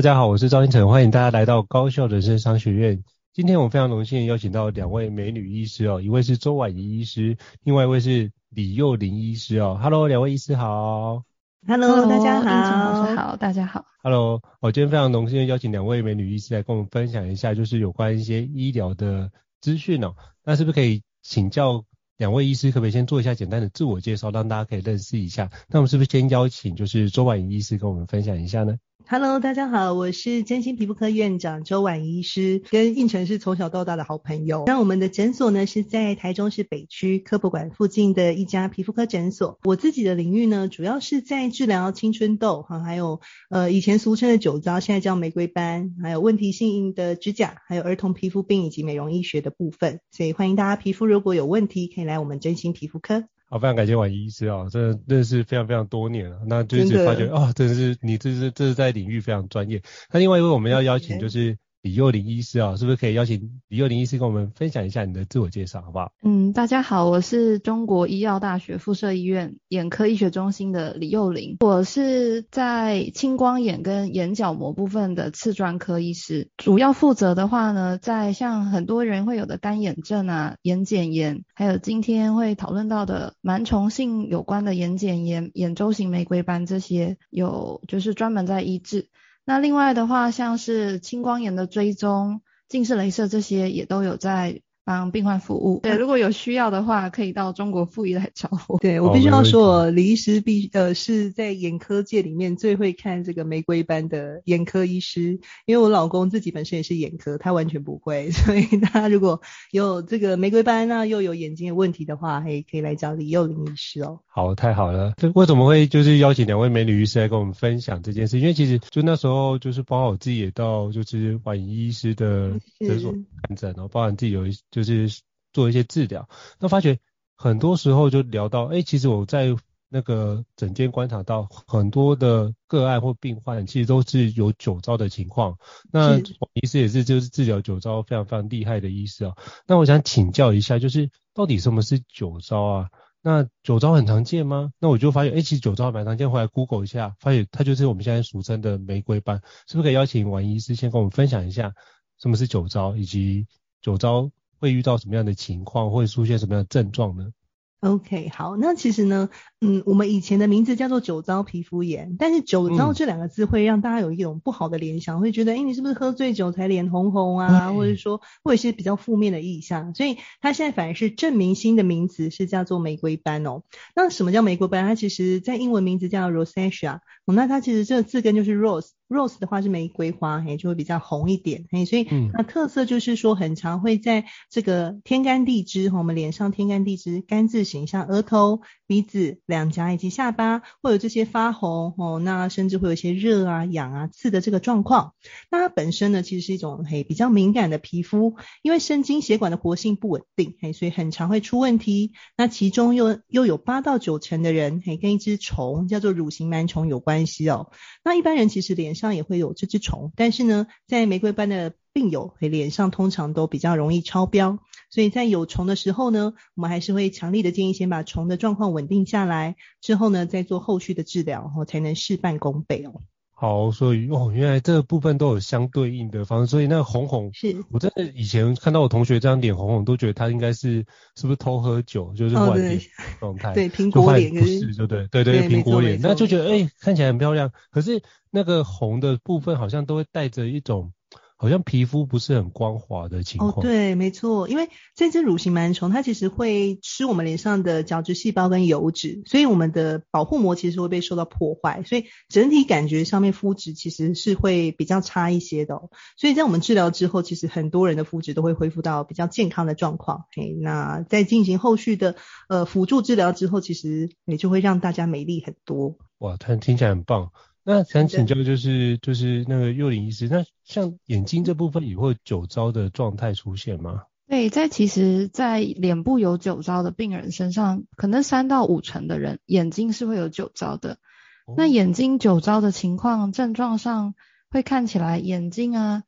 [0.00, 3.04] 大家好，我是赵胤丞，欢迎大家来到高校人生商学院。
[3.34, 9.78] 今天我们非常荣幸邀请到两位美女医师哦，一位是周婉仪医师，另外一位是李幼玲医师哦。
[9.78, 11.22] Hello，两位医师好。
[11.68, 12.48] Hello，大家好。
[12.48, 13.84] 胤丞老师好，大家好。
[14.02, 20.14] Hello，我今天非常荣幸邀请两位美女医师来跟我们分享一下，就是有关一些医疗的资讯哦。
[20.42, 21.84] 那是不是可以请教
[22.16, 25.50] 两位医师，可不可以先做一下简单的自我介绍，让大家可以认识一下？
[25.68, 28.76] 那我们是不是先邀请就是周婉仪医师跟我们分享一下呢
[29.12, 34.62] ？Hello，大家好，我是真心皮肤科院长周婉仪医师，跟胤丞是从小到大的好朋友。
[34.68, 39.58] 那我们的诊所呢是在台中市北区科博馆附近的一家皮肤科诊所。
[39.64, 49.98] 我自己的领域呢，主要是在治疗青春痘哈，还有呃以前俗称的酒糟，现在叫玫瑰斑，还有问题性的指甲，还有儿童皮肤病以及美容医学的部分。
[50.12, 53.24] 所以欢迎大家皮肤如果有问题，可以来我们真心皮肤科。
[53.50, 59.82] 好，非常感谢婉仪医师啊，真的认识非常非常多年了，那就是发觉啊，真的是你这是这是在领域非常专业。
[60.10, 61.58] 那另外一位我们要邀请就是。
[61.82, 66.12] 李幼玲医师啊，是不是可以邀请李幼玲医师跟我们分享一下你的自我介绍，好不好？
[66.22, 89.08] 嗯，大家好，我是中国医药大学附设医院眼科医学中心的李幼玲，我是在青光眼跟眼角膜部分的次专科医师，主要负责的话呢，在像很多人会有的干眼症啊、眼睑炎，还有今天会讨论到的螨虫性有关的眼睑炎、眼周型玫瑰斑这些，有就是专门在医治。
[89.44, 95.78] 那另外的话，像是青光眼的追踪、近视雷射这些，也都有在帮病患服务。
[95.84, 98.78] 对，如果有需要的话，可以到中国附医来找我。
[98.78, 105.38] 对，我必须要说，李医师必呃是在眼科界里面最会看这个玫瑰斑的眼科医师。
[105.66, 109.40] 因为我老公自己本身也是眼科，他完全不会， 所以他如果
[109.70, 114.18] 有这个玫瑰斑那又有眼睛的问题的话，嘿，可以来找李幼林医师哦。
[114.26, 115.12] 好，太好了。
[115.18, 118.40] 这为什么会就是邀请两位美女医师来跟我们分享这件事？
[118.40, 123.12] 因为其实就那时候就是包括我自己也到就是宛仪医师的诊所
[123.42, 125.20] 看诊，然后包含自己有就是
[125.52, 126.98] 做一些治疗，那发觉
[127.36, 129.54] 很多时候就聊到，哎，其实我在
[129.92, 135.58] 那个诊间观察到很多的个案或病患，其实都是有酒糟的情况。
[135.90, 136.16] 那
[136.52, 139.34] 医师也是就是治疗酒糟非常非常厉害的医师啊。
[139.66, 142.90] 那我想请教一下，就是到底什么是酒糟啊？
[143.20, 144.70] 那酒糟很常见吗？
[144.78, 146.30] 那我就发现，哎，其实酒糟蛮常见。
[146.30, 149.42] 回来 Google 一下，发现它就是我们现在俗称的玫瑰斑。
[149.66, 151.74] 是不是可以邀请王医师先跟我们分享一下
[152.18, 153.48] 什么是酒糟，以及
[153.82, 157.32] 酒糟会遇到什么样的情况，会出现什么样的症状呢
[157.80, 159.30] ？OK，好，那其实呢，
[159.62, 167.68] 嗯，我们以前的名字叫做酒糟皮肤炎，但是酒糟这两个字会让大家有一种不好的联想，嗯、会觉得，哎，你是不是喝醉酒才脸红红啊？
[167.68, 173.62] 嗯、或者说，或者是比较负面的意象，所以它现在反而是正名新的名词是叫做玫瑰斑哦。
[173.96, 174.84] 那什么叫玫瑰斑？
[174.84, 178.90] 它其实在英文名字叫 rosacea，、哦、那它其实这个字根就是 rose。
[179.10, 195.14] Rose 的话是玫瑰花，嘿，就会比较红一点，嘿，所以那特色就是说很常会在这个天干地支，我们脸上天干地支，干字形，像额头、鼻子、两颊以及下巴会有这些发红，哦，那甚至会有一些热啊、痒啊、刺的这个状况。
[195.50, 202.12] 那它本身呢，其实是一种嘿比较敏感的皮肤，因为神经血管的活性不稳定，嘿，所以很常会出问题。
[202.36, 207.72] 那其中又又有八到九成的人，嘿，跟一只虫叫做乳型螨虫有关系哦。
[208.04, 214.60] 那一般人其实脸上也会有这只虫，但是呢，在玫瑰斑的病友，和，脸上通常都比较容易超标。
[214.90, 223.02] 所以在有虫的时候呢，我们还是会强力的建议先把虫的状况稳定下来，之后呢再做后续的治疗，然后才能事半功倍哦。
[223.40, 227.56] 好，所以哦，原来这个部分都有相对应的方式，所以那个红红，是。
[227.70, 230.84] 我真的以前看到我同学这样脸红红，都觉得他应该是
[231.16, 232.78] 是不是偷喝酒，就是晚脸
[233.18, 235.06] 状态，对苹果脸，不是，就对？
[235.06, 240.92] 对对苹果脸，那就觉得哎、欸、看起来很漂亮，可是那个红的部分好像都会带着一种。
[241.40, 243.50] 好像皮肤不是很光滑的情况。
[243.50, 255.88] 哦，对，没错，因为这只乳型螨虫它其实会吃我们脸上的角质细胞跟油脂，所以我们的保护膜其实会被受到破坏，所以整体感觉上面肤质其实是会比较差一些的哦。
[256.18, 260.26] 所以在我们治疗之后，其实很多人的肤质都会恢复到比较健康的状况。
[260.36, 262.16] 嘿，那在进行后续的
[262.50, 265.96] 呃辅助治疗之后，其实也就会让大家美丽很多。
[266.18, 267.30] 哇，听听起来很棒。
[267.70, 274.02] 那想请教就是就是那个幼伶医师，那像眼睛这部分也会有酒糟的状态出现吗？
[274.26, 280.98] 对，在其实，在脸部有酒糟的病人身上，可能三到五成的人眼睛是会有酒糟的。
[281.46, 284.14] 哦、那眼睛酒糟的情况症状上
[284.50, 286.02] 会看起来眼睛啊，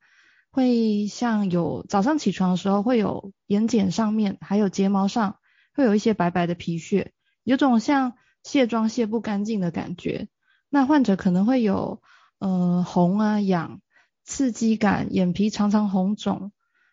[0.50, 5.36] 会像有早上起床的时候会有眼睑上面还有睫毛上
[5.74, 7.12] 会有一些白白的皮屑，
[7.44, 10.28] 有种像卸妆卸不干净的感觉。
[10.74, 12.00] 那患者可能会有
[12.38, 13.82] 呃红啊、痒、
[14.24, 16.50] 刺激感、眼皮常常红肿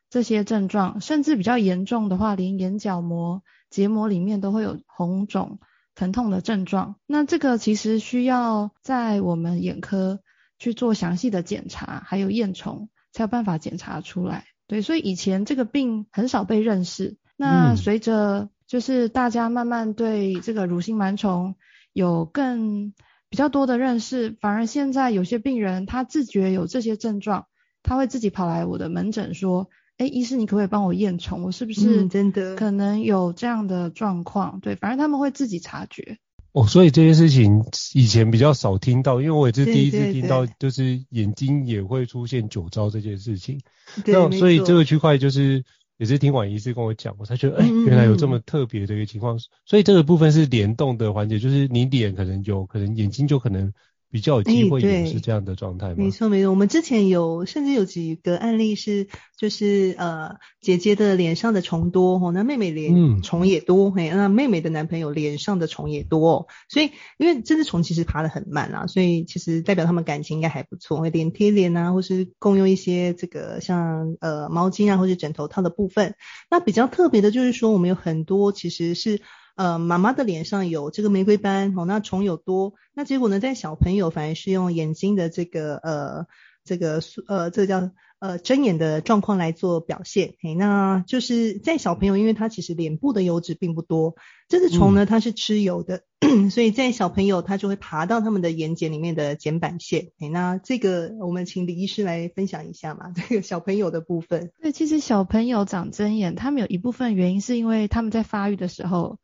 [0.10, 5.60] 这些症状，甚至比较严重的话，连眼角膜、结膜里面都会有红肿、
[5.96, 6.98] 疼痛的症状。
[7.08, 10.20] 那这个其实需要在我们眼科
[10.58, 14.44] 去做详细的检查，还有验虫，才有办法检查出来。
[14.68, 17.18] 对，所以以前这个病很少被认识。
[17.38, 21.56] 那随着就是大家慢慢对这个乳性螨虫
[21.94, 22.94] 有更
[23.30, 27.46] 比较多的认识，反而现在有些病人他自觉有这些症状，
[27.84, 31.44] 他会自己跑来我的门诊说：“哎，医师，你可不可以帮我验虫？
[31.44, 36.18] 我是不是真的可能有这样的状况？”嗯，对，反正他们会自己察觉。
[36.52, 43.62] 哦，所以这件事情以前比较少听到，因为我也是第一次听到，就是眼睛也会出现酒糟这件事情。
[44.04, 45.64] 对，那所以这个区块就是。
[46.00, 53.72] 也是听婉医师跟我讲，我才觉得，哎、欸，原来有这么特别的一个情况，嗯，所以这个部分是联动的环节，就是你脸可能有，可能眼睛就可能。
[54.12, 55.96] 比较有机会也是这样的状态吗？
[55.98, 59.08] 没错没错，我们之前有甚至有几个案例是，
[59.38, 76.16] 就是呃姐姐的脸上的虫多哦，那妹妹脸虫也多嘿，那妹妹的男朋友脸上的虫也多哦，所以因为这只虫其实爬得很慢啊，所以其实代表他们感情应该还不错，会脸贴脸啊，或是共用一些这个像呃毛巾啊或是枕头套的部分。
[76.50, 79.22] 那比较特别的就是说，我们有很多其实是。
[79.60, 86.28] 呃，妈妈的脸上有这个玫瑰斑哦，那虫有多，那结果呢，在小朋友反而是用眼睛的这个呃
[86.64, 94.16] 这个呃这个叫呃睁眼的状况来做表现，嘿，那就是在小朋友，因为他其实脸部的油脂并不多，
[94.48, 104.54] 这只虫呢它是吃油的，嗯、 所以在小朋友它就会爬到他们的眼睑里面的睑板腺，嘿，那这个我们请李医师来分享一下嘛， 这个小朋友的部分。
[104.62, 109.20] 对，其实小朋友长针眼，他们有一部分原因是因为他们在发育的时候。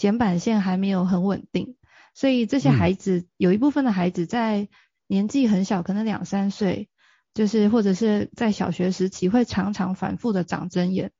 [0.00, 1.76] 瞼板腺还没有很稳定，
[2.14, 4.66] 所以这些孩子、嗯、有一部分的孩子在
[5.06, 6.88] 年纪很小，可能两三岁，
[7.34, 11.10] 就是或者是在小学时期会常常反复的长针眼。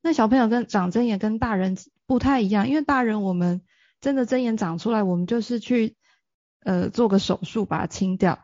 [0.00, 3.62] 那小朋友跟长针眼跟大人不太一样，因为大人我们
[4.00, 5.96] 真的针眼长出来，我们就是去
[6.62, 8.38] 呃做个手术把它清掉。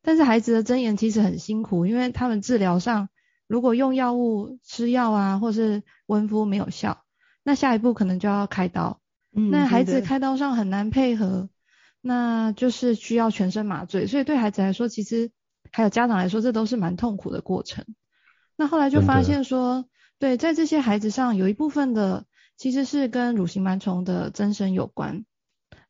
[0.00, 3.08] 但是孩子的针眼其实很辛苦，因为他们治疗上
[3.48, 7.04] 如果用药物吃药啊，或是温敷没有效，
[7.42, 8.99] 那下一步可能就要开刀。
[9.32, 11.48] 嗯，那孩子开刀上很难配合，
[12.00, 15.30] 那就是需要全身麻醉，所以对孩子来说，其实
[15.70, 17.84] 还有家长来说，这都是蛮痛苦的过程。
[18.56, 19.84] 那后来就发现说，
[20.18, 25.24] 对，在这些孩子上有一部分的其实是跟乳型螨虫的增生有关。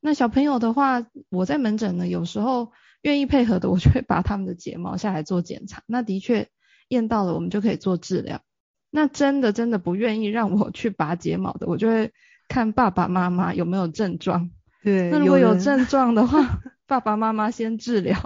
[0.00, 5.82] 那小朋友的话，我在门诊呢，有时候愿意配合的，我就会拔他们的睫毛下来做检查。
[5.86, 6.48] 那的确
[6.88, 8.42] 验到了，我们就可以做治疗。
[8.90, 12.12] 那真的真的不愿意让我去拔睫毛的，我就会。
[12.50, 14.50] 看爸爸妈妈有没有症状，
[14.82, 18.18] 对，那如果有症状的话， 爸爸妈妈先治疗，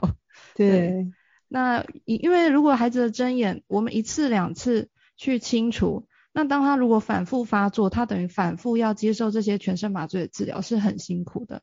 [0.57, 1.12] 对，
[1.47, 4.88] 那因为如果孩子的针眼，我们一次两次
[5.19, 11.61] 去清除，那当他如果反复发作，他等于反复要接受这些全身麻醉的治疗，是很辛苦的。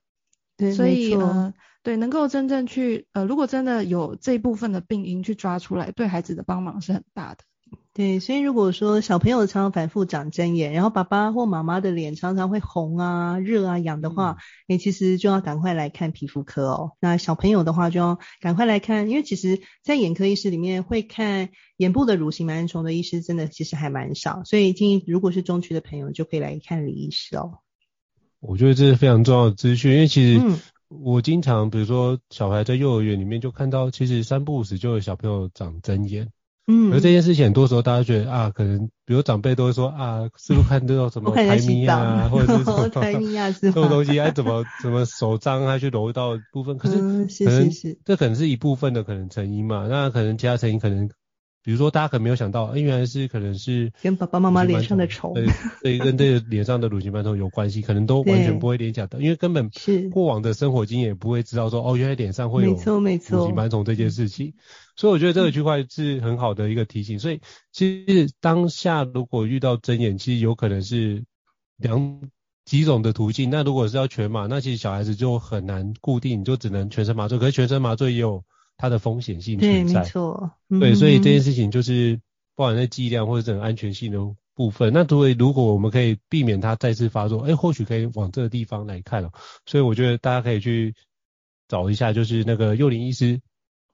[0.55, 1.15] 对，所以。
[1.15, 1.53] 呃，
[1.83, 7.43] 对，能够真正去呃，如果真的有这一部分的病因去抓出来，对孩子的帮忙是很大的。
[7.93, 14.37] 对，所以如果说小朋友常常反复长针眼，然后爸爸或妈妈的脸常常会红啊、热啊、痒的话，
[14.69, 16.91] 哎、嗯，其实就要赶快来看皮肤科哦。
[17.01, 27.59] 那小朋友的话就要赶快来看，因为其实在眼科医师里面会看眼部的乳型螨虫的医师真的其实还蛮少，所以建议如果是中区的朋友就可以来看李医师哦。
[28.39, 30.41] 我觉得这是非常重要的资讯，因为其实
[30.87, 36.29] 我经常比如说小孩在幼儿园里面就看到，其实三不五时就有小朋友长针眼。
[36.67, 47.99] 嗯，而这件事情很多时候大家觉得啊，可能比如长辈都会说啊，是不是看这种什么 排咪啊， 或者是什么 排咪啊，这种东西，哎，怎么怎么手脏啊去揉到部分，可是可能、嗯、是是是。
[48.05, 51.09] 这可能是一部分的可能成因嘛，那可能其他成因可能。
[51.63, 55.45] 比如说，大家可能没有想到，哎，原来是可能是跟爸爸妈妈脸上的虫，对，
[55.83, 64.55] 对，跟这个脸上的乳型斑虫有关系，可能都完全不会联想到，因为根本是过往的生活经验也不会知道说，哦，原来脸上会有乳型斑虫这件事情，
[64.95, 67.19] 所以我觉得这个区块是很好的一个提醒。
[67.19, 67.41] 所以
[67.71, 71.25] 其实当下如果遇到针眼，其实有可能是
[71.77, 72.21] 两
[72.65, 73.51] 几种的途径。
[73.51, 77.37] 那如果是要全麻，那其实小孩子就很难固定，就只能全身麻醉。
[77.37, 78.43] 可是全身麻醉也有。
[78.81, 82.19] 它的风险性存在，对，没错，嗯、对，所以这件事情就是
[82.55, 84.17] 不管在剂量或者整个安全性的
[84.55, 84.91] 部分。
[84.91, 89.31] 那作为如果我们可以避免它再次发作，哎，或许可以往这个地方来看哦。
[89.67, 90.95] 所以我觉得大家可以去
[91.67, 93.39] 找一下，就是那个幼林医师。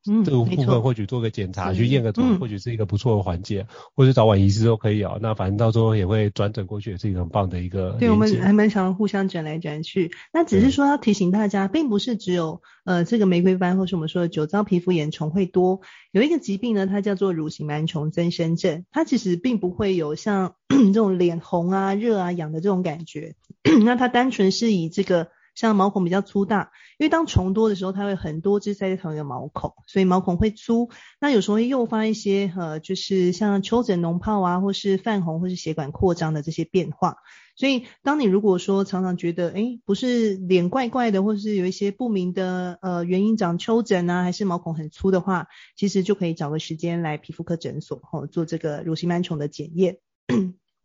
[0.10, 5.20] 嗯，这个部分或许做个检查，去验个妆，或许是一个不错的环节，嗯、或者早晚医师都可以啊、哦。
[5.22, 7.98] 那反正到时候也会转诊过去，也是一个很棒的一个。
[8.00, 10.12] 对，我们还蛮常互相转来转去。
[10.32, 15.82] 那只是说要提醒大家，并不是只有呃这个玫瑰斑，或是我们说的酒糟皮肤炎虫会多。
[16.12, 23.36] 有一个疾病呢，它叫做乳型螨虫增生症，它其实并不会有像 这种脸红啊、热啊、痒的这种感觉。
[23.84, 25.28] 那它单纯是以这个。
[25.58, 30.92] 像毛孔比较粗大，因为当虫多的时候，它会很多只塞在同一个毛孔，所以毛孔会粗。
[31.20, 37.16] 那有时候会诱发一些呃，就是像丘疹脓疱啊，或是泛红，或是血管扩张的这些变化。
[37.56, 49.98] 所以，当你如果说常常觉得，诶，不是脸怪怪的，或是有一些不明的呃原因长丘疹啊，还是毛孔很粗的话，其实就可以找个时间来皮肤科诊所，哦，做这个乳型螨虫的检验。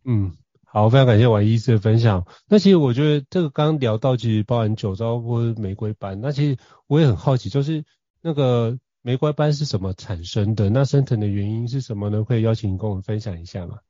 [0.03, 0.33] 嗯。
[0.75, 2.27] 好，非常感谢王医师的分享。
[2.49, 6.23] 那其实我觉得这个刚聊到，其实包含酒糟或玫瑰斑。
[6.23, 7.85] 那其实我也很好奇，就是
[8.23, 10.71] 那个玫瑰斑是什么产生的？
[10.71, 12.25] 那生成的原因是什么呢？
[12.25, 13.81] 可以邀请你跟我们分享一下吗？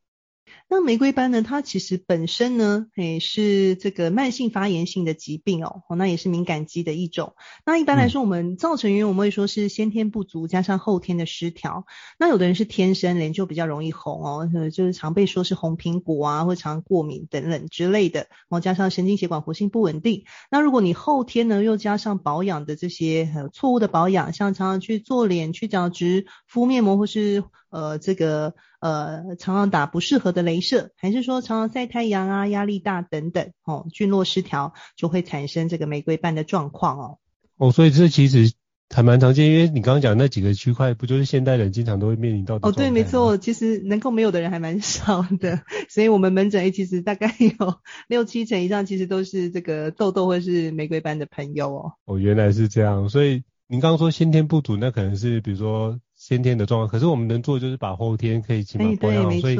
[0.69, 1.43] 那玫瑰斑呢？
[1.43, 7.35] 它其实本身呢，也是这个慢性发炎性的疾病哦，那也是敏感肌的一种。
[7.67, 11.85] 那一般来说，我们造成原因我们会说是先天不足加上后天的失调。
[12.19, 18.21] 那有的人是天生脸就比较容易红哦，就是常被说是红苹果啊，或常过敏等等之类的。
[18.21, 20.25] 然后加上神经血管活性不稳定。
[20.51, 28.55] 那如果你后天呢又加上保养的这些呃错误的保养，像常常去做脸、去角质、敷面膜或是呃这个。
[28.83, 37.19] 呃，常常打不适合的镭射，还是说常常晒太阳啊、压力大等等，哦，菌落失调就会产生这个玫瑰斑的状况哦。
[37.59, 38.53] 哦，所以这其实
[38.91, 42.69] 还蛮常见，因为你刚刚讲那几个区块，不就是现代人经常都会面临到的？
[42.69, 47.77] 哦，对，没错，其实能够没有的人还蛮少的， 所以我们门诊其实大概有
[48.09, 51.93] 六七成以上，其实都是这个痘痘或是玫瑰斑的朋友哦。
[52.07, 56.01] 哦，原来是这样，所以您刚刚说先天不足，那可能是比如说。
[56.25, 59.57] 先天的状况，可是我们能做就是把后天可以起码保养好，所以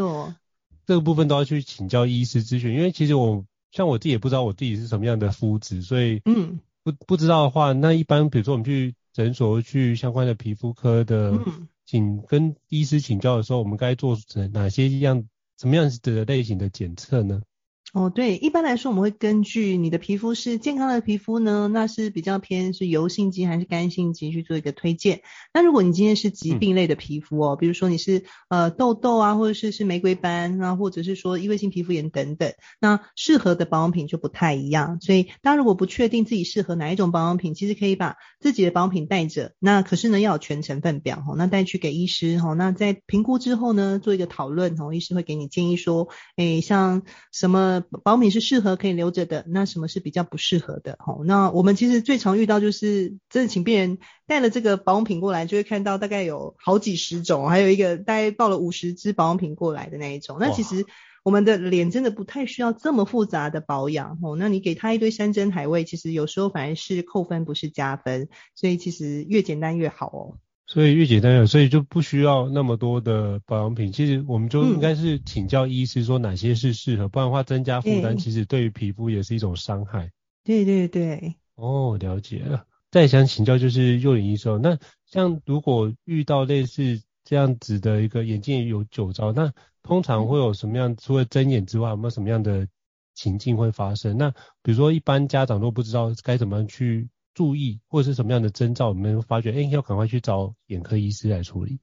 [0.87, 2.73] 这个部分都要去请教医师咨询。
[2.73, 11.37] 因为其实我像我自己也不知道我自己是什么样的肤质，所以嗯不不知道的话，那一般比如说我们去诊所去相关的皮肤科的，
[11.85, 14.17] 请跟医师请教的时候，我们该做
[14.53, 15.25] 哪些样
[15.59, 17.43] 什么样子的类型的检测呢？
[17.93, 25.21] 哦，对，一般来说我们会根据你的皮肤是健康的皮肤呢，那是比较偏是油性肌还是干性肌去做一个推荐。
[25.53, 34.99] 那如果你今天是疾病类的皮肤哦，嗯、比如说你是呃痘痘啊，或者是是玫瑰斑啊，或者是说异位性皮肤炎等等，那适合的保养品就不太一样。
[35.03, 39.53] 所以大家如果不确定自己适合哪一种保养品，其实可以把自己的保养品带着。
[39.59, 47.82] 那可是呢要有全成分表哦，那带去给医师哦，那在评估之后呢做一个讨论哦，医师会给你建议说，诶像什么。
[47.83, 50.97] 保养品是适合可以留着的，那什么是比较不适合的？
[50.99, 60.39] 齁，那我们其实最常遇到就是，真的请病人带了这个保养品过来，就会看到大概有好几十种，还有一个大概报了五十支保养品过来的那一种。
[60.41, 60.87] 那其实
[61.23, 64.37] 我们的脸真的不太需要这么复杂的保养哦。
[64.37, 68.29] 那你给他一堆山珍海味，其实有时候反而是扣分，不是加分。
[68.55, 70.39] 所以其实越简单越好哦。
[70.73, 73.93] 所以越简单越好，所以就不需要那么多的保养品。
[73.93, 80.11] 其实我们就应该是请教医师说哪些是适合，嗯、不然的话增加负担，其实对于皮肤也是一种伤害。
[80.45, 81.35] 对对对。
[81.57, 82.65] 哦，了解了。
[82.91, 89.53] 再想请教就是幼龄医生，那像如果遇到类似这样子的一个眼睛有酒糟，那
[89.83, 90.97] 通常会有什么样？
[90.97, 92.67] 除了睁眼之外，有没有什么样的
[93.15, 94.17] 情境会发生？
[94.17, 94.31] 那
[94.63, 101.81] 比如说一般家长都不知道该怎么样去注意，或者是什么样的征兆，我们发觉，哎，要赶快去找眼科医师来处理。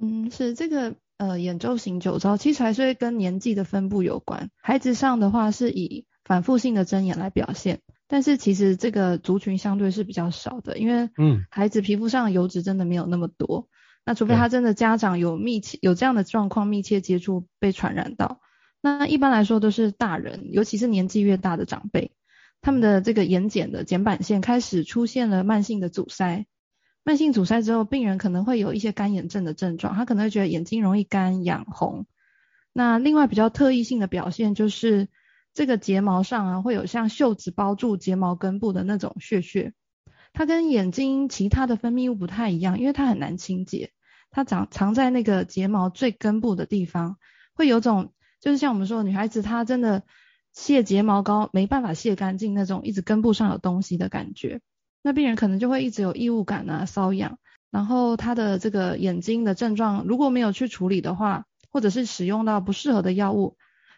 [0.00, 4.50] 嗯，是这个呃眼周型酒糟，其实还是会跟年纪的分布有关。
[4.60, 13.68] 孩子上的话是以反复性的睁眼来表现，但是其实这个族群相对是比较少的，因为嗯，孩子皮肤上的油脂真的没有那么多。
[14.06, 18.40] 那除非他真的家长有密切有这样的状况，密切接触被传染到，
[18.80, 22.12] 那一般来说都是大人，尤其是年纪越大的长辈，
[22.62, 26.46] 他们的这个眼睑的睑板腺开始出现了慢性的阻塞，
[27.02, 32.06] 慢性阻塞之后，病人可能会有一些干眼症的症状，他可能会觉得眼睛容易干痒红。
[32.72, 35.08] 那另外比较特异性的表现就是
[35.54, 39.72] 这个睫毛上啊会有像袖子包住睫毛根部的那种屑屑。
[40.32, 43.90] 它跟眼睛其他的分泌物不太一样，因为它很难清洁，
[44.30, 47.16] 它长藏在那个睫毛最根部的地方，
[47.54, 50.04] 会有种就是像我们说女孩子她真的
[50.60, 54.60] 卸睫毛膏没办法卸干净那种，一直根部上有东西的感觉。
[55.02, 57.38] 那病人可能就会一直有异物感啊、瘙痒，
[57.70, 63.56] 然后他的这个眼睛的症状如果没有去处理的话，或者是使用到不适合的药物，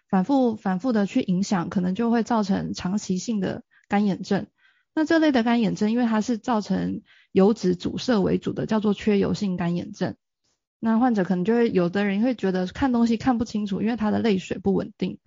[0.09, 4.47] 反复反复的去影响，可能就会造成长期性的干眼症。
[4.95, 7.03] 那这类的干眼症，因为它是造成
[7.33, 10.15] 油脂阻塞为主的，叫做缺油性干眼症。
[10.79, 15.19] 那患者可能就会有的人会觉得看东西看不清楚，因为他的泪水不稳定，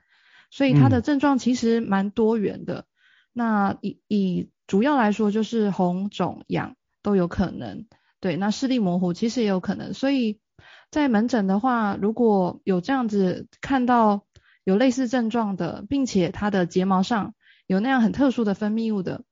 [0.51, 2.79] 所以他的症状其实蛮多元的。
[2.79, 2.85] 嗯、
[3.33, 7.85] 那以以主要来说，就是红肿痒都有可能。
[8.19, 9.93] 对，那视力模糊其实也有可能。
[9.93, 10.39] 所以
[10.91, 14.25] 在门诊的话，如果有这样子看到
[14.63, 17.33] 有类似症状的，并且他的睫毛上
[17.67, 19.23] 有那样很特殊的分泌物的。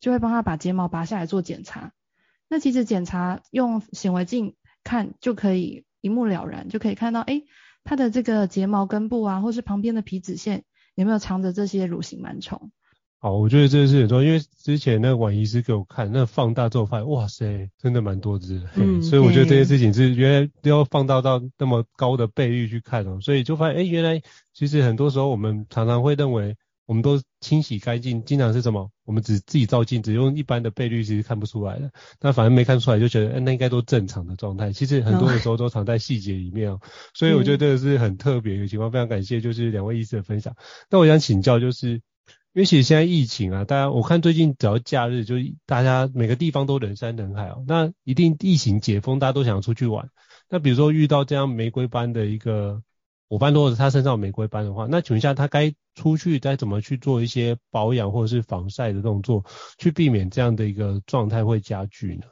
[0.00, 1.92] 就会帮他把睫毛拔下来做检查，
[2.48, 7.42] 那其实检查用显微镜看就可以一目了然，就可以看到，哎，
[7.84, 12.70] 他的这个睫毛根部啊，或是旁边的皮脂腺有没有藏着这些乳形螨虫。
[13.18, 24.22] 好，我觉得这是很重要，因为之前那个婉医师给我看，那放大之后发现，哇塞，真的蛮多只，嗯，所以我觉得这件事情是原来要放大到那么高的倍率去看哦，所以就发现，哎，原来
[24.54, 26.56] 其实很多时候我们常常会认为。
[26.90, 28.90] 我们都清洗干净，经常是什么？
[29.04, 31.92] 我们只自己照镜子，用一般的倍率其实看不出来的。
[32.20, 34.72] 那反正没看出来，就觉得，哎，那应该都正常的状态。
[34.72, 36.80] 其实很多的时候都藏在细节里面哦。
[37.14, 40.56] 所以我觉得这个是很特别的情况，非常感谢就是两位医师的分享。
[40.90, 42.00] 那我想请教，就是因
[42.54, 47.64] 为其实现在疫情啊，大家我看最近只要假日，就大家每个地方都人山人海哦。
[47.68, 50.08] 那一定疫情解封，大家都想出去玩。
[50.48, 52.82] 那比如说遇到这样玫瑰斑的一个。
[53.30, 59.44] 伙伴如果他身上有玫瑰斑的话，那请问一下，他该出去该怎么去做一些保养或者是防晒的动作，
[59.78, 62.26] 去避免这样的一个状态会加剧呢？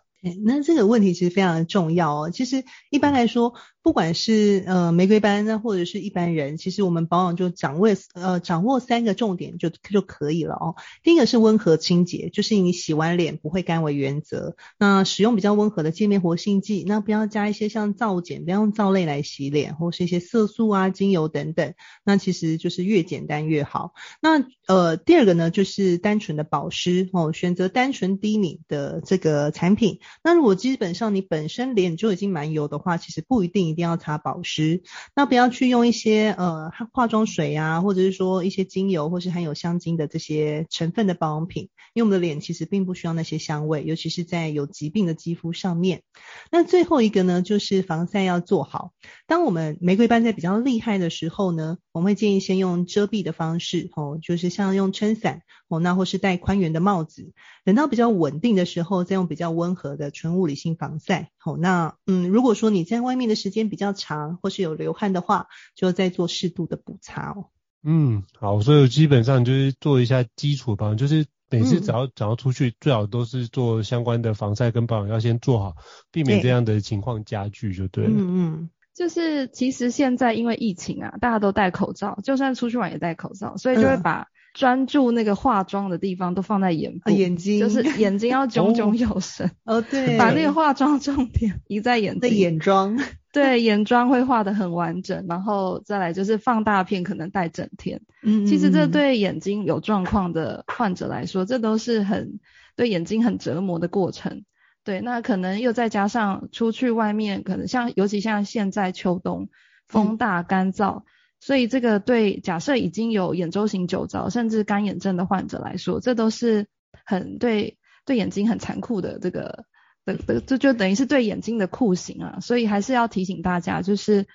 [0.44, 2.30] 那这个问题其实非常的重要哦。
[2.30, 3.54] 其实一般来说，
[3.88, 10.77] 不管是呃玫瑰斑呢，或者是一般人，其实我们保养就掌握呃掌握三个重点就就可以了哦。
[11.03, 14.57] 第一个是温和清洁，就是你洗完脸不会干为原则。
[14.79, 21.72] 那使用比较温和的界面活性剂，那不要加一些像皂碱，不要用皂类来洗脸，或是一些色素啊、精油等等。
[22.05, 23.94] 那其实就是越简单越好。
[24.20, 30.01] 那呃第二个呢，就是单纯的保湿哦，选择单纯低敏的这个产品。
[30.22, 34.83] 那如果基本上你本身脸就已经蛮油的话，其实不一定一定要擦保湿。
[35.14, 46.03] 那不要去用一些呃化妆水啊，或者是说一些精油或是含有香精的这些成分的保养品，因为我们的脸其实并不需要那些香味，尤其是在有疾病的肌肤上面。
[46.51, 48.91] 那最后一个呢，就是防晒要做好。
[49.29, 57.33] 当我们玫瑰斑在比较厉害的时候呢，我们会建议先用遮蔽的方式，哦，就是像用撑伞，哦，那或是戴宽圆的帽子。
[57.64, 61.31] 等到比较稳定的时候，再用比较温和的纯物理性防晒。
[61.48, 67.46] 好，那嗯，如果说你在外面的时间比较长，或是有流汗的话，就再做适度的补擦哦。
[67.82, 75.76] 嗯，好，所以基本上就是做一下基础保养，就是每次只要只要出去，最好都是做相关的防晒跟保养要先做好，
[76.11, 78.11] 避免这样的情况加剧就对了。
[78.11, 78.70] 嗯嗯。
[78.94, 84.26] 就是其实现在因为疫情啊，大家都戴口罩，就算出去玩也戴口罩，所以就会把
[84.59, 89.49] 专注那个化妆的地方都放在眼部，嗯、眼睛就是眼睛要炯炯有神。
[89.64, 92.29] 哦，对，把那个化妆重点移 在眼睛。
[92.35, 92.99] 眼妆。
[93.31, 98.01] 对，眼妆会画得很完整，然后再来就是放大片，可能戴整天。
[98.25, 102.40] 嗯，其实这对眼睛有状况的患者来说，这都是很
[102.75, 104.42] 对眼睛很折磨的过程。
[104.83, 109.51] 对，那可能又再加上出去外面，可能像尤其像现在秋冬
[109.87, 111.03] 风大干燥，嗯、
[111.40, 116.66] 所以这个对假设已经有眼周型酒糟甚至干眼症的患者来说，这都是
[117.05, 119.64] 很对对眼睛很残酷的这个
[120.05, 122.38] 的的，这就等于是对眼睛的酷刑啊。
[122.40, 124.27] 所以还是要提醒大家，就是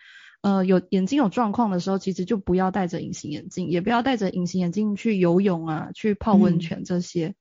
[0.41, 7.27] 呃有眼睛有状况的时候，其实就不要戴着隐形眼镜，也不要戴着隐形眼镜去游泳啊，去泡温泉这些。
[7.27, 7.35] 嗯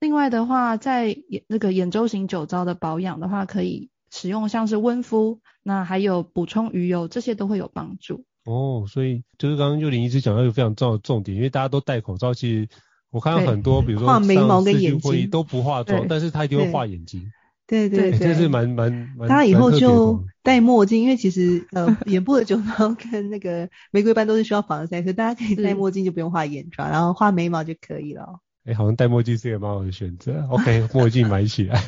[0.00, 8.24] 另外的话，在眼那个眼周型酒糟的保养的话，可以使用像是温敷，那还有补充鱼油，这些都会有帮助。
[8.44, 12.68] 哦，所以就是刚刚幼林一直讲到一个非常重要的重点，因为大家都戴口罩，其实
[13.10, 17.30] 我看到很多，比如说画眉毛跟眼睛都不化妆，但是他一定会画眼睛。
[17.64, 19.28] 对对对，这是蛮蛮蛮。
[19.28, 28.40] 大家以后就戴墨镜，因为其实呃 眼部的酒糟跟那个玫瑰斑都是需要防晒，所以大家可以戴墨镜就不用画眼妆，然后画眉毛就可以了。
[28.64, 30.46] 哎，好像戴墨镜是一个蛮好的选择。
[30.50, 31.80] OK， 墨镜买起来。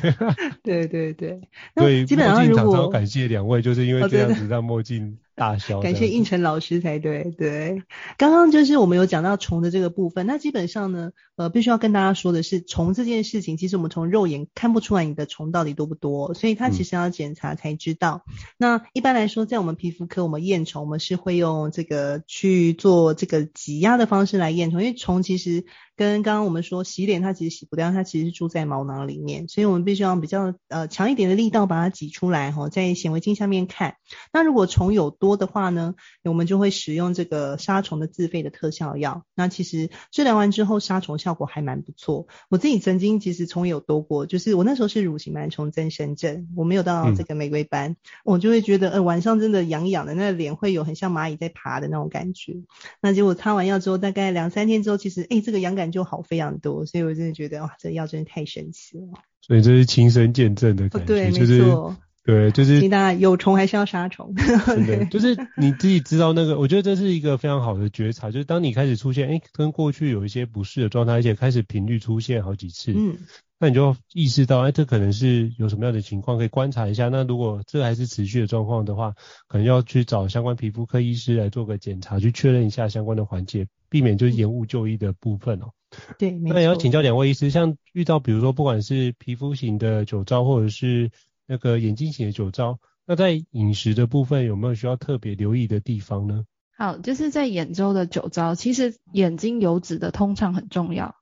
[0.63, 1.39] 对对对。
[1.75, 5.81] 对，基本上如果感谢两位，就是因为这样子让墨镜大销。
[5.81, 7.23] 感谢应成老师才对。
[7.37, 7.83] 对，
[8.17, 18.23] 刚刚就是我们有讲到虫的这个部分，那基本上呢，呃，必须要跟大家说的是，虫这件事情，其实我们从肉眼看不出来你的虫到底多不多，所以它其实要检查才知道。
[18.27, 25.65] 嗯、那一般来说，在我们皮肤科，我们验虫，我们是会用这个去做这个挤压的方式来验虫，因为虫其实。
[25.95, 33.95] 跟刚刚我们说洗脸，它其实洗不掉，它其实是住在毛囊里面，所以我们必须要比较呃强一点的力道把它挤出来哈，在显微镜下面看。
[34.33, 39.23] 那如果虫有多的话呢，我们就会使用这个杀虫的自费的特效药。
[39.35, 42.27] 那其实治疗完之后，杀虫效果还蛮不错。
[42.49, 52.57] 我自己曾经其实虫有多过，就是我那时候是乳型螨虫增生症，我没有到这个玫瑰斑，嗯、我就会觉得呃晚上真的痒痒的，那个脸会有很像蚂蚁在爬的那种感觉。
[53.01, 55.84] 那结果擦完药之后，大概两三天之后，其实哎这个痒感。
[55.91, 59.07] 就好非常多，所以我真的觉得哇，这药真的太神奇了。
[59.41, 62.81] 所以这是亲身见证的感觉，对，就是没错，对，就是。
[63.19, 64.33] 有虫还是要杀虫。
[64.65, 73.17] 真的，就是你自己知道那个，我觉得这是一个非常好的觉察，就是当你开始出现，哎，跟过去有一些不适的状态，而且开始频率出现好几次，嗯，
[73.57, 77.07] 那你就意识到，哎，这可能是有什么样的情况，可以观察一下。
[77.07, 79.13] 那如果这还是持续的状况的话，
[79.47, 85.71] 可能要去找相关皮肤科医师来做个检查，去确认一下相关的环节，避免就是延误就医的部分哦。
[86.19, 91.09] 对，那也要请教两位医师，像遇到比如说不管是皮肤型的酒糟，或者是
[91.47, 96.43] 那个眼睛型的酒糟，那在饮食的部分有没有需要特别留意的地方呢？
[96.77, 101.15] 好，就是在眼周的酒糟，其实眼睛油脂的通畅很重要，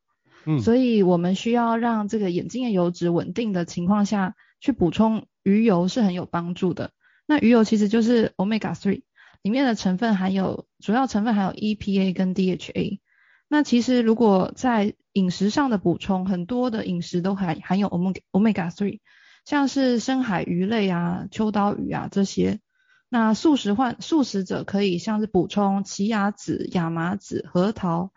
[0.45, 6.91] 嗯，所以我们需要让这个眼睛的油脂稳定的情况下去补充鱼油是很有帮助的。
[7.25, 9.01] 那鱼油其实就是 Omega 3
[9.41, 12.99] 里面的成分含有，主要成分含有 EPA 跟 DHA。
[13.47, 18.99] 那其实如果在饮食上的补充，很多的饮食都含含有 Omega 3，
[19.45, 22.59] 像是深海鱼类啊、秋刀鱼啊这些。
[23.09, 28.11] 那素食患素食者可以像是补充奇亚籽、亚麻籽、核桃、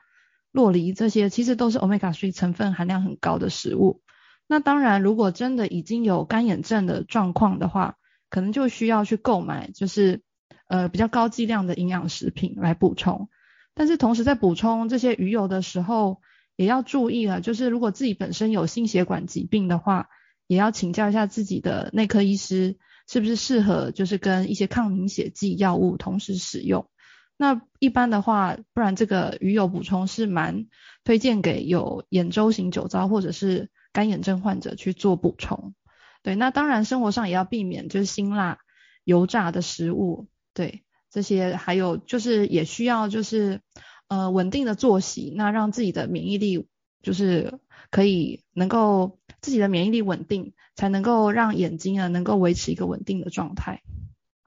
[0.56, 4.00] 洛梨这些，其实都是 Omega 3成分含量很高的食物。
[4.46, 7.96] 那当然，如果真的已经有干眼症的状况的话，
[8.30, 10.22] 可能就需要去购买就是
[10.66, 13.28] 呃比较高剂量的营养食品来补充。
[13.74, 16.22] 但是同时在补充这些鱼油的时候，
[16.56, 20.08] 也要注意了，就是如果自己本身有心血管疾病的话，
[20.46, 26.88] 也要请教一下自己的内科医师，是不是适合就是跟一些抗凝血剂药物同时使用。
[27.36, 30.66] 那一般的话，不然这个鱼油补充是蛮
[31.04, 35.74] 推荐给有眼周型酒糟或者是干眼症患者去做补充。
[36.22, 38.58] 对，那当然生活上也要避免就是辛辣、
[39.04, 40.28] 油炸的食物。
[40.54, 40.82] 对。
[41.08, 43.62] 这些还有就是也需要就是
[44.08, 46.66] 呃稳定的作息，那让自己的免疫力
[47.00, 47.58] 就是
[47.90, 53.80] 可以能够自己的免疫力稳定，才能够让眼睛啊能够维持一个稳定的状态。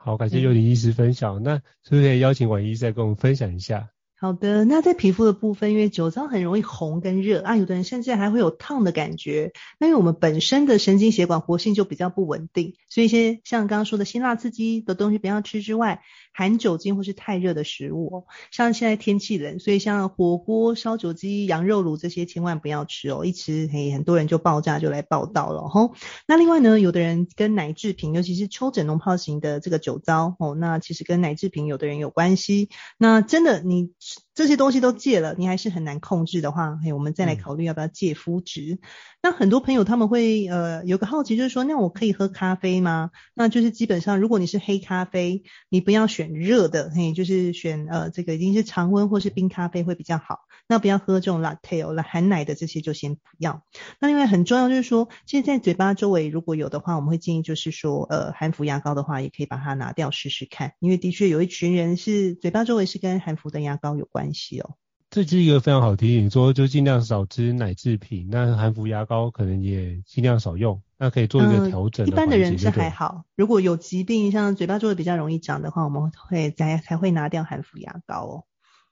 [0.02, 3.90] 好，感谢尤里医师分享，嗯、那是不是可以邀请婉医师再跟我们分享一下？
[4.18, 9.52] 好的，那在皮肤的部分，因为酒糟很容易红跟热啊，有的人甚至还会有烫的感觉。
[9.78, 16.02] 那因为我们本身的神经血管活性就比较不稳定，所以一些像刚刚说的辛辣刺激的东西不要吃之外，
[16.32, 25.94] 含酒精或是太热的食物哦，像现在天气冷，所以像火锅、烧酒鸡、羊肉炉这些千万不要吃哦，一吃嘿很多人就爆炸就来报道了吼。
[26.28, 32.70] 那另外呢，有的人跟奶制品，尤其是丘疹脓疱型的这个酒糟哦，那其实跟奶制品有的人有关系。
[32.98, 33.92] 那真的你。
[34.40, 38.76] 这些东西都戒了，你还是很难控制的话，嘿，我们再来考虑要不要戒麸质。
[38.76, 38.80] 嗯、
[39.22, 43.12] 那很多朋友他们会呃有个好奇，就是说，那我可以喝咖啡吗？
[43.34, 50.40] 那就是基本上，如果你是黑咖啡，你不要选热的，嘿，就是选呃这个已经是常温或是冰咖啡会比较好。
[50.70, 53.62] 那不要喝这种 latte 哦，含奶的这些就先不要。
[54.00, 64.76] 那另外很重要就是说，其实在嘴巴周围如果有的话，我们会建议就是说，呃，含氟牙膏的话，也可以把它拿掉试试看，因为的确有一群人是嘴巴周围是跟含氟的牙膏有关系哦。
[65.10, 72.10] 这是一个非常好提醒，说就尽量少吃奶制品，那含氟牙膏可能也尽量少用，那可以做一个调整、嗯。
[72.10, 78.44] 一般的人是还好，如果有疾病，像嘴巴做的比较容易长的话，我们会才才会拿掉含氟牙膏哦。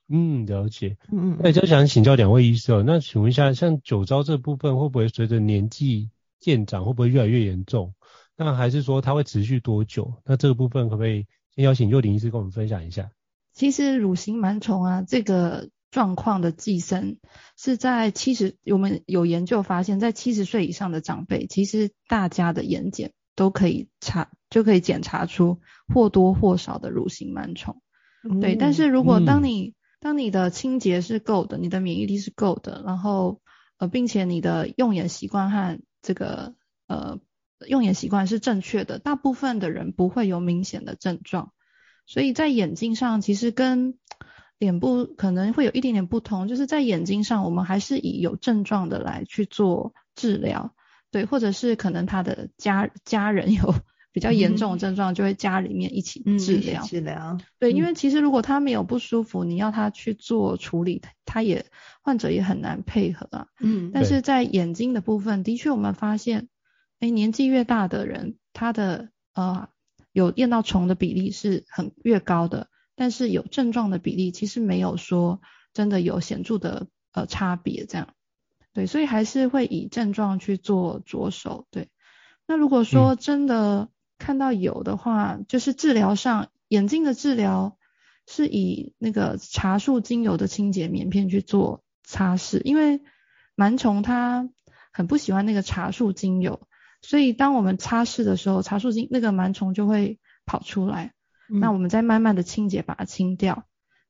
[0.09, 0.97] 嗯，了解。
[1.11, 1.37] 嗯嗯。
[1.39, 7.93] 那就想请教两位医生哦，那请问一下，像酒糟这部分会不会随着年纪渐长，会不会越来越严重？
[8.35, 10.13] 那还是说它会持续多久？
[10.25, 13.11] 那这个部分可不可以先邀请幼林医师跟我们分享一下？
[13.57, 15.69] 其实乳型螨虫啊，这个。
[15.89, 17.17] 状况的寄生
[17.55, 27.81] 是在七十，我们有研究发现，在七十岁以上的长辈，其实大家的眼睑都可以查，就可以检查出或多或少的乳型螨虫。
[28.21, 33.39] 嗯、对，但是如果当你、嗯、当你的清洁是够的，你的免疫力是够的，然后
[33.77, 36.53] 呃，并且你的用眼习惯和这个
[36.87, 37.17] 呃
[37.65, 41.53] 用眼习惯是正确的，大部分的人不会有明显的症状。
[42.07, 43.93] 所以在眼睛上，其实跟
[44.57, 50.73] 脸部可能会有一点点不同，就是在眼睛上，我们还是以有症状的来去做治疗，
[51.11, 53.75] 对，或者是可能他的家家人有
[54.13, 56.81] 比较严重的症状，就会家里面一起治疗。
[56.81, 61.67] 嗯、治疗，对，因为其实如果他没有不舒服，你要他去做处理，他也
[62.01, 63.47] 患者也很难配合啊。
[63.59, 66.47] 嗯，但是在眼睛的部分，的确我们发现，
[66.99, 69.69] 哎，年纪越大的人，他的呃
[70.17, 72.69] 有验到虫的比例是很越高的。
[72.95, 75.39] 但是有症状的比例其实没有说
[75.71, 78.07] 真的有显著的呃差别这样，
[78.73, 81.89] 对，所以还是会以症状去做着手，对。
[82.47, 87.77] 那如果说真的看到有的话，嗯、就是治疗上眼睛的治疗
[88.25, 93.01] 是以那个茶树精油的清洁棉片去做擦拭，因为
[93.55, 94.49] 螨虫它
[94.91, 96.67] 很不喜欢那个茶树精油，
[97.01, 101.13] 所以当我们擦拭的时候，茶树精那个螨虫就会跑出来。
[101.49, 103.63] 那我们再慢慢的清洁，把它清掉。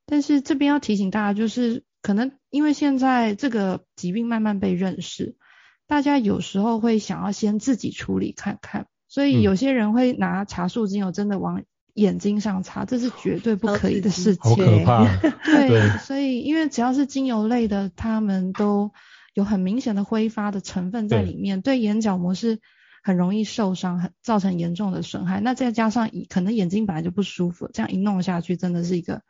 [0.08, 5.36] 但是这边要提醒大家，就是可能因为现在这个疾病慢慢被认识，
[5.86, 11.62] 大家有时候会想要先自己处理看看，所以有些人会拿茶树精油真的往
[11.94, 14.50] 眼睛上擦，这是绝对不可以的事情。
[14.50, 15.06] 好可怕。
[15.46, 18.92] 对，对，所以因为只要是精油类的，他们都
[19.36, 22.60] 有很明显的挥发的成分在里面，对，对眼角膜是。
[23.08, 25.40] 很容易受伤，很造成严重的损害。
[25.40, 29.22] 那再加上可能眼睛本来就不舒服，这样一弄下去，真的是一个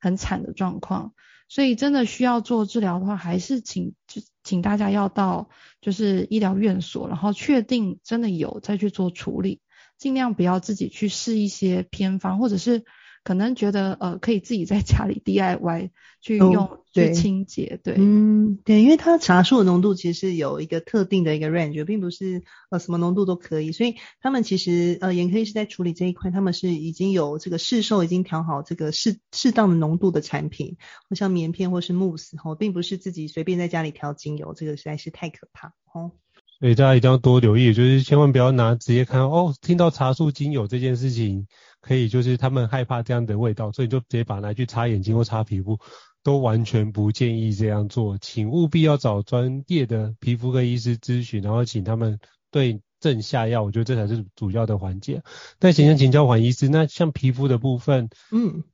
[0.00, 1.12] 很惨的状况。
[1.46, 5.50] 所以真的需要做治疗的话，还是请就请大家要到
[5.82, 9.60] 就是医疗院所，然后确定真的有再去做处理，
[9.98, 12.86] 尽量不要自己去试一些偏方，或者是。
[13.26, 15.90] 可能觉得呃可以自己在家里 DIY
[16.22, 30.76] 去用、哦、去清洁，对，嗯，对，因为它茶树的浓度其实是有一个特定的一个 range，并不是呃什么浓度都可以，所以他们其实呃眼科医师在处理这一块，他们是已经有这个市售已经调好这个适适当的浓度的产品，
[31.10, 36.12] 像棉片或是慕斯吼，并不是自己随便在家里调精油，这个实在是太可怕哦。
[36.60, 41.48] 所以大家一定要多留意，就是千万不要拿直接看哦，听到茶树精油这件事情。
[41.86, 45.78] 可以，就是他们害怕这样的味道，所以就直接把它拿去擦眼睛或擦皮肤，
[46.24, 52.18] 都完全不建议这样做，请务必要找专业的皮肤科医师咨询，然后请他们
[52.50, 55.22] 对症下药，我觉得这才是主要的环节。
[55.60, 58.64] 但行先请教黄医师，那像皮肤的部分，嗯，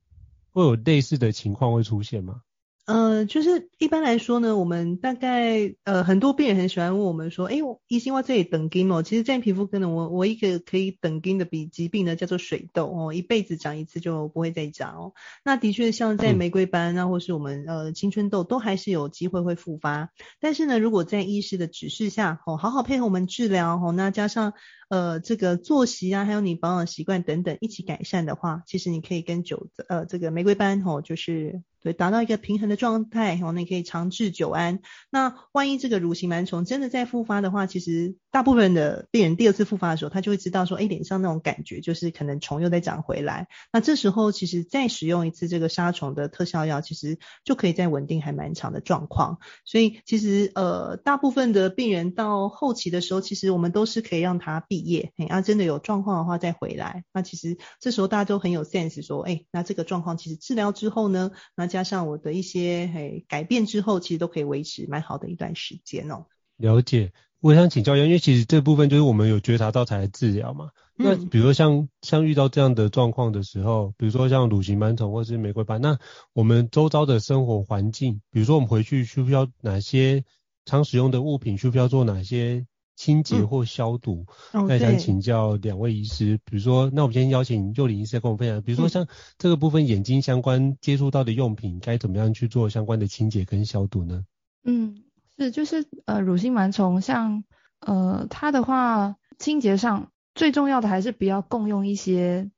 [0.51, 2.41] 会有类似的情况会出现吗？
[2.85, 7.55] 呃，就是一般来说呢，我们大概呃很多病人很喜欢问我们说，哎，
[7.87, 15.13] 医生我这里等金哦，其实，在皮肤科呢，我我一个可以等金的比疾病呢叫做水痘哦，一辈子长一次就不会再长哦。
[15.45, 20.09] 那的确像在玫瑰斑啊，或是我们呃青春痘，都还是有机会会复发。
[20.41, 24.55] 但是呢，如果在医师的指示下哦，好好配合我们治疗哦，那加上
[24.89, 31.63] 呃这个作息啊，还有你保养习惯等等一起改善的话，其实你可以跟酒呃这个玫瑰斑哦，就是。
[31.83, 34.79] 对，达到一个平衡的状态，然后你可以长治久安。
[35.09, 43.47] 那万一这个乳型螨虫真的再复发的话，其实大部分的病人第二次复发的时候，他就会知道说，哎，脸上那种感觉就是可能虫又再长回来。
[43.71, 49.39] 那这时候其实再使用一次这个杀虫的特效药，其实就可以再稳定还蛮长的状况。
[49.65, 55.11] 所以其实呃，大部分的病人到后期的时候，其实我们都是可以让他毕业。
[55.17, 57.03] 哎，那真的有状况的话再回来。
[57.11, 66.27] 那其实这时候大家都很有 sense 说，哎，那这个状况其实治疗之后呢，那加上我的一些嘿改变之后，其实都可以维持蛮好的一段时间哦。
[66.57, 67.11] 了解。
[67.39, 70.69] 我想请教一下，因为其实这部分就是我们有觉察到才来治疗嘛。
[70.97, 75.97] 嗯、那比如说像像遇到这样的状况的时候，比如说像乳型螨虫或是玫瑰斑，那
[76.31, 80.23] 我们周遭的生活环境，比如说我们回去需不需要哪些
[80.63, 84.25] 常使用的物品，需不需要做哪些清洁或消毒？
[84.53, 94.23] 嗯、那想请教两位医师，比如说，那我们先邀请幼龄医师来跟我们分享，比如说像这个部分眼睛相关接触到的用品，该怎么样去做相关的清洁跟消毒呢？
[94.63, 95.03] 嗯。
[95.35, 97.43] 是，就是呃，乳性螨虫像
[97.79, 102.51] 呃，它的话清洁上最重要的还是不要共用一些，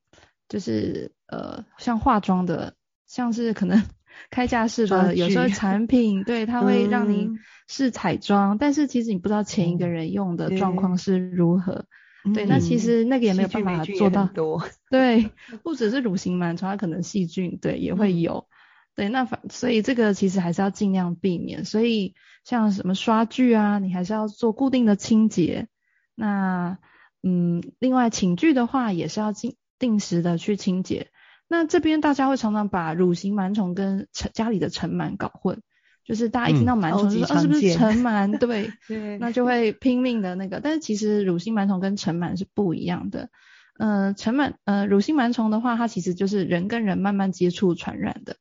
[0.46, 2.74] 就是呃，像化妆的，
[3.06, 3.82] 像是可能
[4.30, 11.86] 开架式的，有时候产品， 对，它会让您试彩妆，嗯，但是其实你不知道前一个人用的状况是如何，
[12.24, 14.28] 对，对，那其实那个也没有办法做到，
[14.90, 15.30] 对，
[15.62, 18.46] 不只是乳型螨虫，它可能细菌对也会有。
[18.50, 18.52] 嗯
[18.96, 21.66] 对，那反所以这个其实还是要尽量避免。
[21.66, 25.68] 所以像什么刷具啊，你还是要做固定的清洁。
[26.14, 26.78] 那
[27.22, 31.08] 嗯，另外寝具的话也是要定定时的去清洁。
[31.48, 35.60] 那这边大家会常常把乳型螨虫跟尘家里的尘螨搞混，
[36.04, 38.38] 就是大家一听到螨虫就说，啊，是不是尘螨？
[38.38, 40.60] 对，对，那就会拼命的那个。
[40.60, 43.28] 但是其实乳型螨虫跟尘螨是不一样的。
[43.78, 48.36] 呃，尘螨呃，乳型螨虫的话，它其实就是人跟人慢慢接触传染的。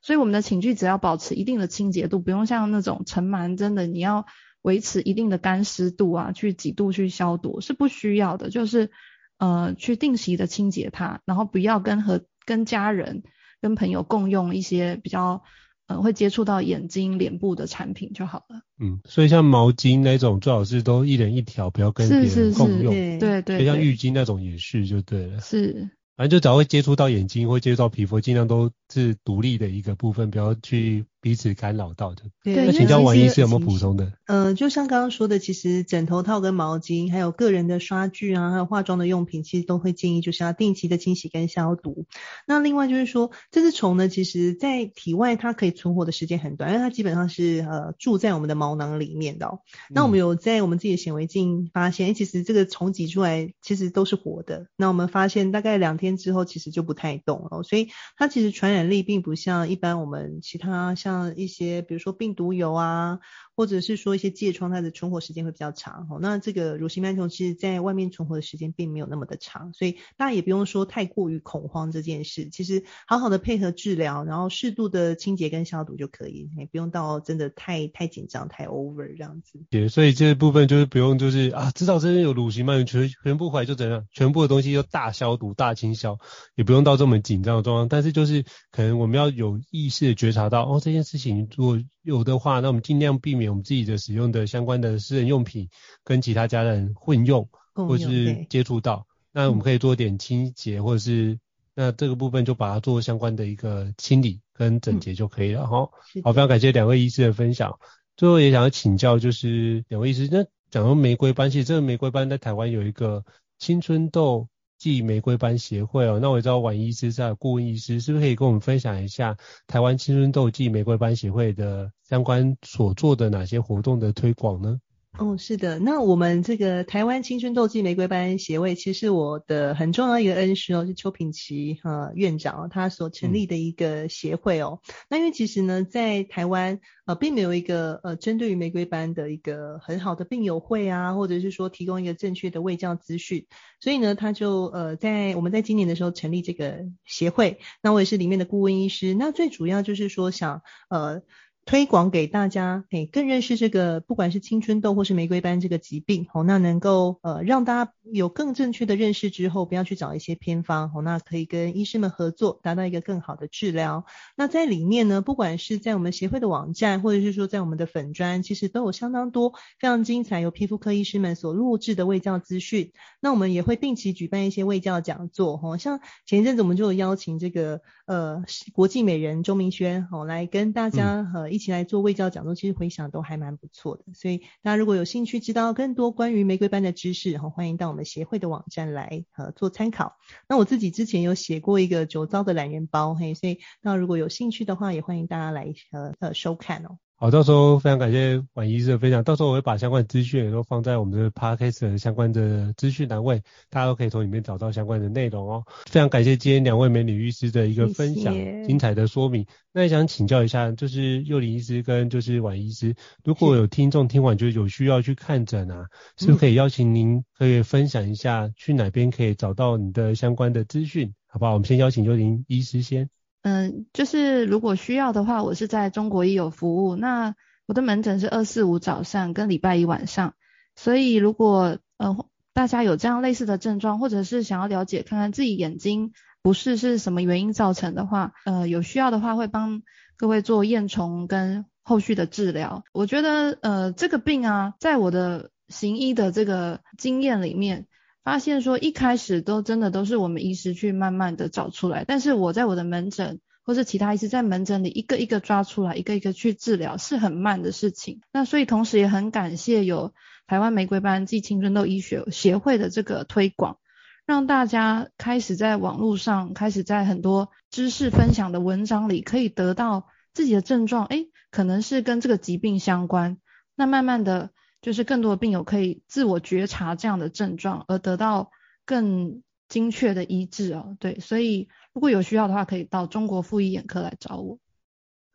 [0.00, 4.24] 所以我们的寝具只要保持一定的清洁度，不用像那种尘螨，真的你要
[4.62, 8.90] 维持一定的干湿度啊，去几度去消毒是不需要的，就是
[9.38, 13.22] 呃去定期的清洁它，然后不要跟和跟家人、
[13.60, 15.42] 跟朋友共用一些比较
[15.88, 18.62] 呃会接触到眼睛、脸部的产品就好了。
[18.80, 22.92] 嗯，所以像毛巾那种最好是都一人一条，不要跟别人共用。
[22.94, 23.66] 是是是对，对对。
[23.66, 25.40] 像浴巾那种也是就对了。
[25.40, 25.90] 是。
[26.16, 32.22] 反正就只要会接触到眼睛，会接触到皮肤，尽量都是独立的一个部分，不要去彼此干扰到的。
[32.44, 34.12] 对，那请教王医师有没有补充的？
[34.26, 42.06] 呃，就像刚刚说的，其实枕头套跟毛巾，还有个人的刷具啊，还有化妆的用品，其实都会建议就是要定期的清洗跟消毒。
[42.46, 49.58] 那另外就是说，这只虫呢，其实在体外它可以存活的时间很短，因为它基本上是呃住在我们的毛囊里面的哦。
[49.90, 54.68] 那我们有在我们自己的显微镜发现，嗯、其实这个虫挤出来其实都是活的。
[54.76, 61.82] 那我们发现大概两天之后，其实就不太动了，所以它其实传染力并不像一般我们其他像嗯一些。
[61.82, 63.20] 比如说病毒疣啊，
[63.54, 66.06] 或者是说一些疥疮，它的存活时间会比较长。
[66.10, 72.48] 哦那这个乳型螨虫其实在外面存活的时间并没有那么的长，所以大家也不用说太过于恐慌这件事。
[72.50, 79.60] 其实好好的配合治疗，然后适度的清洁跟消毒就可以，也不用到真的太太紧张、太 over 这样子。
[79.70, 86.18] 对，所以这部分就是不用就是啊，知道这边有乳型螨虫，全全部回来就怎样，全部的东西就大消毒、大清消，
[86.54, 87.88] 也不用到这么紧张的状况。
[87.88, 91.48] 但是就是可能我们要有意识的觉察到哦，这件事情。
[91.56, 95.68] 如果有的话，那我们尽量避免我们自己的使用的相关的私人用品
[96.02, 99.06] 跟其他家人混用，或是接触到。
[99.32, 101.38] 那我们可以做点清洁，或者是
[101.74, 105.66] 那这个部分就把它做相关的一个清理跟整洁就可以了。
[105.66, 105.92] 好，
[106.24, 107.78] 好，非常感谢两位医师的分享。
[108.16, 113.24] 最后也想要请教，就是两位医师，那讲到玫瑰斑，其实这个玫瑰斑在台湾有一个
[113.58, 119.36] 青春痘暨玫瑰班协会哦，那我知道婉医师在顾问医师，是不是可以跟我们分享一下
[119.66, 124.80] 台湾青春痘暨玫瑰班协会的相关所做的哪些活动的推广呢？
[125.18, 134.80] 哦，是的，那我们这个台湾青春痘暨玫瑰班协会，其实我的很重要一个恩师哦，是邱品琪呃院长他所成立的一个协会哦。
[134.86, 143.46] 嗯、那因为其实呢，在台湾呃并没有一个呃针对于玫瑰班的一个很好的病友会啊，或者是说提供一个正确的卫教资讯，
[143.80, 151.22] 所以呢，他就呃在我们在今年的时候成立这个协会，那我也是里面的顾问医师，那最主要就是说想呃。
[151.66, 164.06] 推广给大家，诶，更认识这个不管是青春痘或是玫瑰斑这个疾病，哦，那能够呃让大家有更正确的认识之后，不要去找一些偏方，哦，那可以跟医师们合作，达到一个更好的治疗。
[164.36, 172.92] 那在里面呢，不管是在我们协会的网站，或者是说在我们的粉专，其实都有相当多非常精彩由皮肤科医师们所录制的卫教资讯。
[173.18, 181.55] 那我们也会定期举办一些卫教讲座，哦，像前一阵子我们就有邀请这个呃国际美人周明轩，哦，来跟大家呃。
[181.56, 184.04] 一起来做卫教讲座，其实回想都还蛮不错的。
[184.14, 190.16] 所以大家如果有兴趣知道更多关于玫瑰班的知识，哈，欢迎到我们协会的网站来呃做参考。
[190.48, 196.98] 那我自己之前有写过一个酒糟的懒人包，嘿，所以那如果有兴趣的话，也欢迎大家来呃呃收看哦。
[197.18, 205.64] 好，到时候非常感谢婉仪医师的分享，到时候我会把相关的资讯也都放在我们的 podcast 的相关的资讯栏位，大家都可以从里面找到相关的内容哦。
[205.86, 209.46] 非常感谢今天两位美女医师的一个分享，谢谢精彩的说明。
[209.72, 215.86] 那也想请教一下，就是幼林医师跟就是婉仪医师，如果有听众听完就有需要去看诊啊，
[216.18, 221.54] 是不是可以邀请您可以分享一下去哪边可以找到你的相关的资讯，好不好？
[221.54, 223.08] 我们先邀请幼林医师先。
[223.42, 226.96] 嗯，就是如果需要的话，我是在中国医友服务。
[226.96, 227.34] 那
[227.66, 230.34] 我的门诊是二四五早上跟礼拜一晚上，
[230.74, 236.12] 所以如果呃大家有这样类似的症状，或者是想要了解看看自己眼睛
[236.42, 239.82] 不适是什么原因造成的话，呃有需要的话会帮
[240.16, 242.84] 各位做验虫跟后续的治疗。
[242.92, 247.86] 我觉得呃这个病啊，在我的行医的这个经验里面。
[248.26, 258.22] 发现说一开始都真的都是我们医师去慢慢的找出来，但是我在我的门诊或是其他医师在门诊里一个一个抓出来，一个一个去治疗是很慢的事情。
[258.32, 260.12] 那所以同时也很感谢有
[260.48, 263.78] 台湾玫瑰斑暨青春痘医学协会的这个推广，
[264.26, 273.38] 让大家开始在网络上，开始在很多知识分享的文章里可以得到自己的症状，诶，可能是跟这个疾病相关。
[273.76, 274.50] 那慢慢的。
[274.82, 278.50] 就是更多的病友可以自我觉察这样的症状，而得到
[278.84, 280.96] 更精确的医治哦。
[281.00, 284.58] 对，所以如果有需要的话，可以到中国妇医眼科来找我。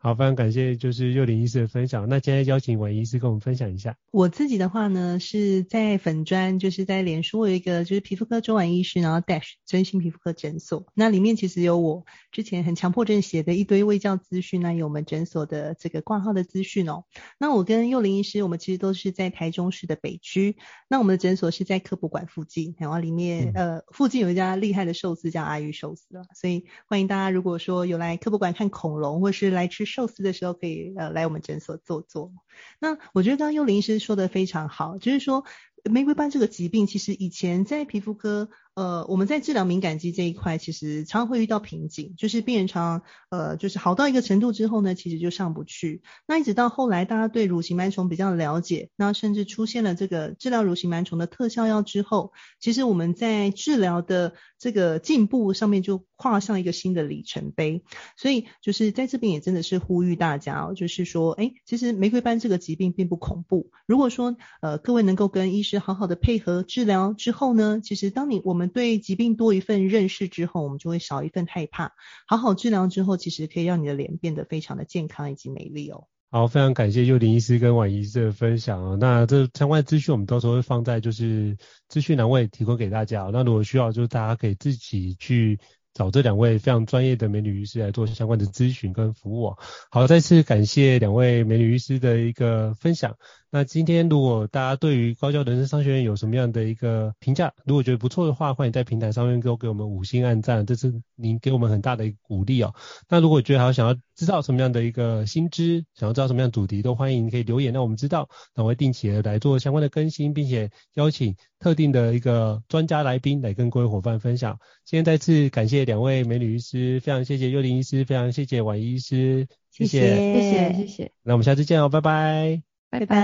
[0.03, 2.09] 好，非常感谢就是幼林医师的分享。
[2.09, 3.95] 那今天邀请婉医师跟我们分享一下。
[4.09, 10.87] 我自己的话呢，是在粉专，就是在脸书有一个就是皮肤科周婉医师，然后 dash 真心皮肤科诊所。
[10.95, 17.03] 那里面其实有我之前很强迫症写的一堆卫教资讯，那有我们诊所的这个挂号的资讯哦。
[17.37, 20.57] 那我跟幼林医师，我们其实都是在台中市的北区。
[20.89, 29.90] 那我们的诊所是在科普馆附近，然后里面、嗯、呃附近有一家厉害的寿司叫阿玉寿司啊，所以欢迎大家如果说有来科博馆看恐龙，或是来吃。
[29.91, 32.31] 寿司的时候可以呃来我们诊所坐坐。
[32.79, 35.43] 那我觉得刚刚幽灵医师说的非常好，就是说
[35.83, 38.49] 玫瑰斑这个疾病，其实以前在皮肤科。
[38.81, 46.01] 呃，我们在治疗敏感肌这一块，其实常常会遇到瓶颈，就是病人常呃，就是好到一个程度之后呢，其实就上不去。
[46.25, 57.83] 那一直到后来，大家对乳型螨虫比较了解，那甚至出现了这个治疗乳型螨虫的特效药之后，其实我们在治疗的这个进步上面就跨上一个新的里程碑。
[58.17, 63.69] 所以就是在这边也真的是呼吁大家哦，就是说，哎，其实玫瑰斑这个疾病并不恐怖。
[63.85, 71.93] 如果说呃各位能够跟医师好好的配合治疗之后呢，其实当你我们对疾病多一份认识之后，我们就会少一份害怕。
[72.25, 76.07] 好好治疗之后，其实可以让你的脸变得非常的健康以及美丽哦。
[76.31, 78.97] 好，非常感谢幼林医师跟婉仪医师的分享哦。
[78.97, 81.57] 那这相关的资讯我们到时候会放在就是
[81.89, 83.29] 资讯栏位提供给大家。
[83.33, 85.59] 那如果需要，就是大家可以自己去
[85.93, 89.53] 找这两位非常专业的美女医师来做相关的咨询跟服务。
[89.89, 93.17] 好，再次感谢两位美女医师的一个分享。
[93.53, 102.73] 那今天如果大家对于高教人生商学院有什么样的一个评价，如果觉得不错的话，欢迎在平台上面给给我们五星按赞，这是您给我们很大的一个鼓励哦。
[103.09, 114.57] 那如果觉得还想要知道什么样的一个新知，想要知道什么样的主题，都欢迎可以留言让我们知道，那我会定期的来做相关的更新，并且邀请特定的一个专家来宾来跟各位伙伴分享。
[114.85, 121.11] 今天再次感谢两位美女医师，非常谢谢幼龄医师，非常谢谢婉仪医师，谢谢谢谢谢谢。
[121.21, 122.70] 那我们下次见哦，拜拜。
[122.91, 123.17] 拜拜。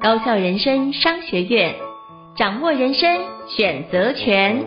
[0.00, 1.74] 高校人生商学院，
[2.36, 4.64] 掌握人生选择权。